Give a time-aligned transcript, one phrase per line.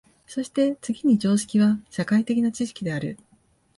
[0.25, 3.19] そして次に常識は社会的な知識である。